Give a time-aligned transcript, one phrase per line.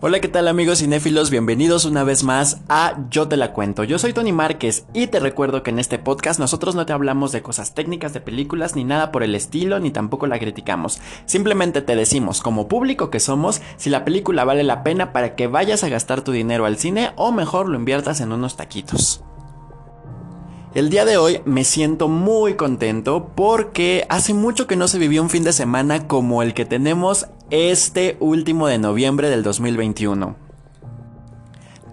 [0.00, 1.28] Hola, ¿qué tal amigos cinéfilos?
[1.28, 3.82] Bienvenidos una vez más a Yo te la cuento.
[3.82, 7.32] Yo soy Tony Márquez y te recuerdo que en este podcast nosotros no te hablamos
[7.32, 11.00] de cosas técnicas de películas ni nada por el estilo ni tampoco la criticamos.
[11.26, 15.48] Simplemente te decimos, como público que somos, si la película vale la pena para que
[15.48, 19.24] vayas a gastar tu dinero al cine o mejor lo inviertas en unos taquitos.
[20.76, 25.22] El día de hoy me siento muy contento porque hace mucho que no se vivió
[25.22, 30.47] un fin de semana como el que tenemos este último de noviembre del 2021.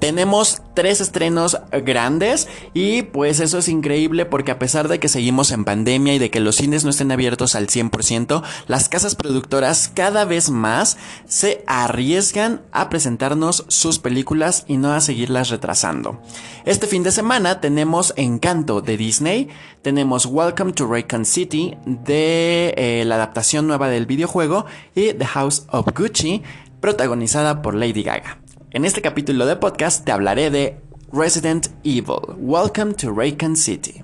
[0.05, 5.49] Tenemos tres estrenos grandes y pues eso es increíble porque a pesar de que seguimos
[5.49, 9.89] en pandemia y de que los cines no estén abiertos al 100%, las casas productoras
[9.91, 16.21] cada vez más se arriesgan a presentarnos sus películas y no a seguirlas retrasando.
[16.65, 19.49] Este fin de semana tenemos Encanto de Disney,
[19.81, 25.65] tenemos Welcome to Raycon City de eh, la adaptación nueva del videojuego y The House
[25.71, 26.43] of Gucci
[26.79, 28.44] protagonizada por Lady Gaga.
[28.75, 30.77] En este capítulo de podcast te hablaré de
[31.13, 32.35] Resident Evil.
[32.37, 34.03] Welcome to Raycon City.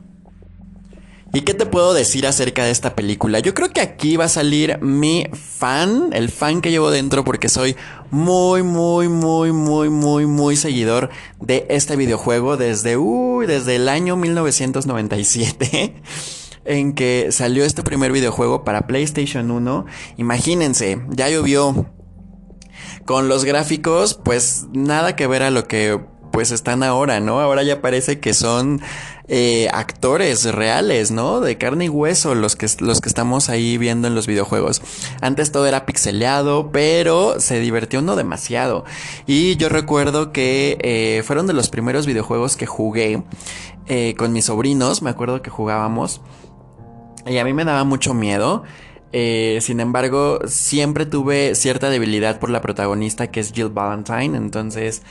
[1.34, 3.40] ¿Y qué te puedo decir acerca de esta película?
[3.40, 7.50] Yo creo que aquí va a salir mi fan, el fan que llevo dentro porque
[7.50, 7.76] soy
[8.12, 11.10] muy, muy, muy, muy, muy, muy seguidor
[11.42, 15.96] de este videojuego desde, uy, desde el año 1997
[16.64, 19.86] en que salió este primer videojuego para PlayStation 1.
[20.16, 21.88] Imagínense, ya llovió
[23.06, 26.00] con los gráficos, pues nada que ver a lo que
[26.32, 27.40] pues están ahora, ¿no?
[27.40, 28.82] Ahora ya parece que son
[29.28, 31.42] eh, actores reales, ¿no?
[31.42, 34.82] De carne y hueso los que, los que estamos ahí viendo en los videojuegos.
[35.22, 38.86] Antes todo era pixeleado, pero se divirtió uno demasiado.
[39.28, 43.24] Y yo recuerdo que eh, fueron de los primeros videojuegos que jugué
[43.88, 46.22] eh, con mis sobrinos, me acuerdo que jugábamos.
[47.26, 48.64] Y a mí me daba mucho miedo.
[49.14, 54.38] Eh, sin embargo, siempre tuve cierta debilidad por la protagonista que es Jill Valentine.
[54.38, 55.02] Entonces,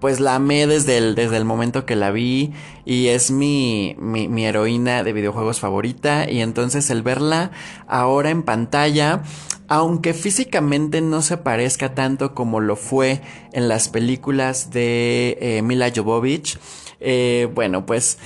[0.00, 2.52] pues la amé desde el, desde el momento que la vi.
[2.84, 6.30] Y es mi, mi, mi heroína de videojuegos favorita.
[6.30, 7.50] Y entonces el verla
[7.86, 9.22] ahora en pantalla
[9.68, 13.20] aunque físicamente no se parezca tanto como lo fue
[13.52, 16.58] en las películas de eh, Mila Jovovich,
[17.00, 18.18] eh, bueno, pues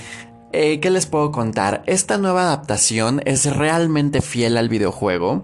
[0.53, 1.83] eh, ¿Qué les puedo contar?
[1.87, 5.43] Esta nueva adaptación es realmente fiel al videojuego.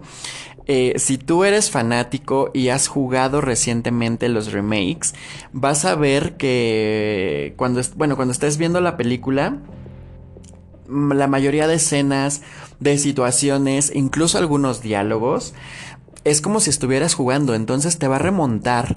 [0.68, 5.16] Eh, si tú eres fanático y has jugado recientemente los remakes,
[5.52, 9.58] vas a ver que cuando, bueno, cuando estés viendo la película,
[10.88, 12.44] mm, la mayoría de escenas,
[12.80, 15.56] de situaciones, incluso algunos diálogos,
[16.24, 18.96] es como si estuvieras jugando, entonces te va a remontar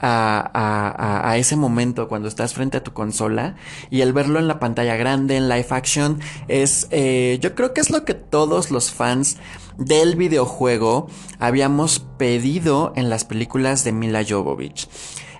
[0.00, 3.56] a, ese momento cuando estás frente a tu consola
[3.90, 7.80] y el verlo en la pantalla grande, en live action, es, eh, yo creo que
[7.80, 9.36] es lo que todos los fans
[9.76, 11.08] del videojuego
[11.38, 14.88] habíamos pedido en las películas de Mila Jovovich.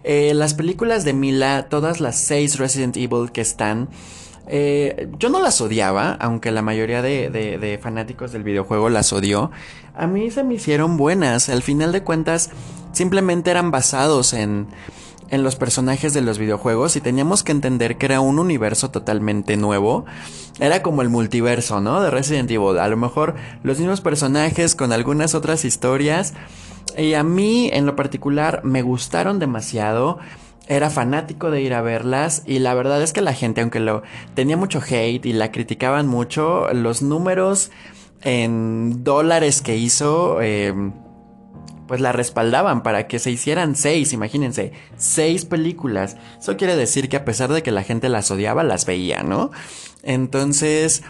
[0.04, 3.88] Eh, las películas de Mila, todas las seis Resident Evil que están,
[4.48, 9.50] eh, yo no las odiaba, aunque la mayoría de, de, fanáticos del videojuego las odió.
[9.94, 11.48] A mí se me hicieron buenas.
[11.48, 12.50] Al final de cuentas,
[12.92, 14.68] simplemente eran basados en,
[15.30, 19.56] en los personajes de los videojuegos y teníamos que entender que era un universo totalmente
[19.56, 20.06] nuevo.
[20.60, 22.00] Era como el multiverso, ¿no?
[22.00, 22.78] De Resident Evil.
[22.78, 26.34] A lo mejor los mismos personajes con algunas otras historias.
[26.96, 30.18] Y a mí, en lo particular, me gustaron demasiado
[30.68, 34.02] era fanático de ir a verlas y la verdad es que la gente, aunque lo
[34.34, 37.70] tenía mucho hate y la criticaban mucho, los números
[38.22, 40.74] en dólares que hizo, eh,
[41.86, 46.18] pues la respaldaban para que se hicieran seis, imagínense, seis películas.
[46.38, 49.50] Eso quiere decir que a pesar de que la gente las odiaba, las veía, ¿no?
[50.02, 51.02] Entonces,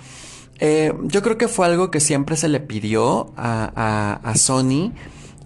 [0.60, 4.92] eh, yo creo que fue algo que siempre se le pidió a, a Sony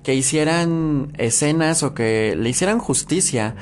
[0.02, 3.54] que hicieran escenas o que le hicieran justicia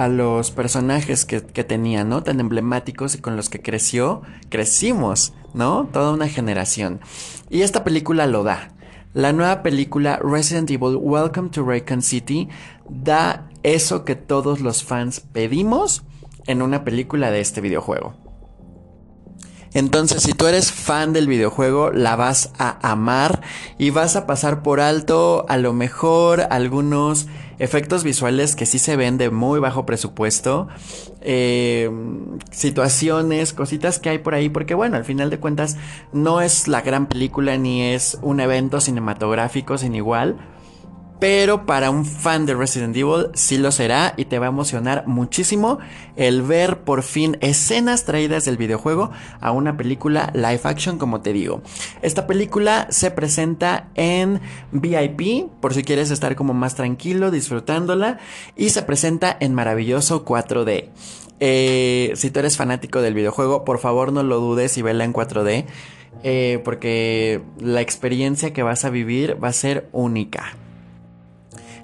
[0.00, 2.22] a los personajes que, que tenía, ¿no?
[2.22, 5.90] Tan emblemáticos y con los que creció, crecimos, ¿no?
[5.92, 7.00] Toda una generación.
[7.50, 8.70] Y esta película lo da.
[9.12, 12.48] La nueva película Resident Evil Welcome to Raycon City
[12.88, 16.02] da eso que todos los fans pedimos
[16.46, 18.14] en una película de este videojuego.
[19.72, 23.40] Entonces, si tú eres fan del videojuego, la vas a amar
[23.78, 27.28] y vas a pasar por alto a lo mejor algunos
[27.60, 30.66] efectos visuales que sí se ven de muy bajo presupuesto,
[31.20, 31.90] eh,
[32.50, 35.76] situaciones, cositas que hay por ahí, porque bueno, al final de cuentas
[36.12, 40.38] no es la gran película ni es un evento cinematográfico sin igual.
[41.20, 45.06] Pero para un fan de Resident Evil sí lo será y te va a emocionar
[45.06, 45.78] muchísimo
[46.16, 51.34] el ver por fin escenas traídas del videojuego a una película live action como te
[51.34, 51.62] digo.
[52.00, 54.40] Esta película se presenta en
[54.72, 58.18] VIP por si quieres estar como más tranquilo disfrutándola
[58.56, 60.88] y se presenta en maravilloso 4D.
[61.38, 65.12] Eh, si tú eres fanático del videojuego, por favor no lo dudes y vela en
[65.12, 65.66] 4D.
[66.22, 70.54] Eh, porque la experiencia que vas a vivir va a ser única.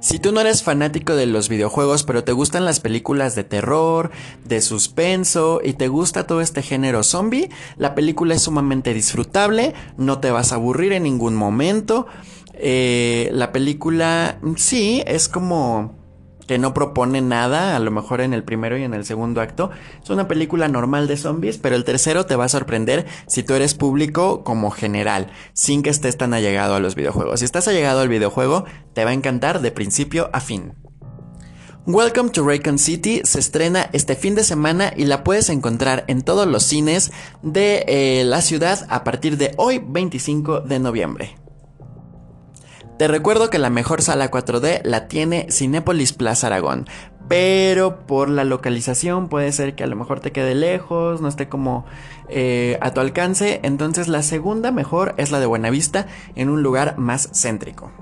[0.06, 4.12] Si tú no eres fanático de los videojuegos, pero te gustan las películas de terror,
[4.44, 10.20] de suspenso y te gusta todo este género zombie, la película es sumamente disfrutable, no
[10.20, 12.06] te vas a aburrir en ningún momento.
[12.52, 15.96] Eh, la película, sí, es como
[16.46, 19.70] que no propone nada, a lo mejor en el primero y en el segundo acto.
[20.02, 23.54] Es una película normal de zombies, pero el tercero te va a sorprender si tú
[23.54, 27.40] eres público como general, sin que estés tan allegado a los videojuegos.
[27.40, 28.64] Si estás allegado al videojuego,
[28.94, 30.72] te va a encantar de principio a fin.
[31.88, 36.22] Welcome to Raycon City se estrena este fin de semana y la puedes encontrar en
[36.22, 37.12] todos los cines
[37.42, 41.45] de eh, la ciudad a partir de hoy 25 de noviembre.
[42.98, 46.86] Te recuerdo que la mejor sala 4D la tiene Cinépolis Plaza Aragón,
[47.28, 51.48] pero por la localización puede ser que a lo mejor te quede lejos, no esté
[51.48, 51.84] como
[52.30, 56.06] eh, a tu alcance, entonces la segunda mejor es la de Buenavista
[56.36, 57.92] en un lugar más céntrico.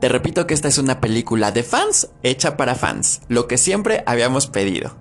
[0.00, 4.04] Te repito que esta es una película de fans hecha para fans, lo que siempre
[4.06, 4.96] habíamos pedido.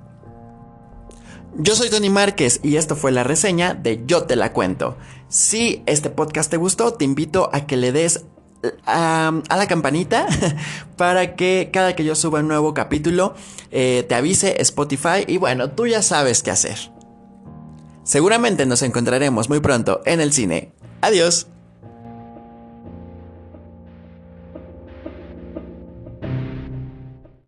[1.55, 4.97] Yo soy Tony Márquez y esto fue la reseña de Yo te la cuento.
[5.27, 8.25] Si este podcast te gustó, te invito a que le des
[8.85, 10.27] a, la campanita
[10.97, 13.35] para que cada que yo suba un nuevo capítulo
[13.71, 16.77] eh, te avise Spotify y bueno, tú ya sabes qué hacer.
[18.03, 20.73] Seguramente nos encontraremos muy pronto en el cine.
[21.01, 21.50] Adiós.